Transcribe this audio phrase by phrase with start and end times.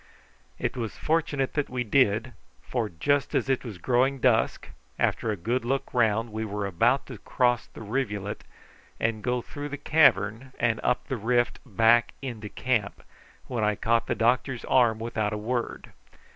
[0.57, 5.37] It was fortunate that we did, for just as it was growing dusk, after a
[5.37, 8.43] good look round we were about to cross the rivulet,
[8.99, 13.03] and go through the cavern and up the rift back into camp,
[13.45, 15.93] when I caught the doctor's arm without a word.